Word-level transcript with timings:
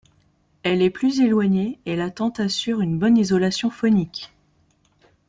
Elle 0.63 0.81
est 0.81 0.89
plus 0.89 1.19
éloignée, 1.21 1.77
et 1.85 1.95
la 1.95 2.09
tente 2.09 2.39
assure 2.39 2.81
une 2.81 2.97
bonne 2.97 3.19
isolation 3.19 3.69
phonique. 3.69 4.33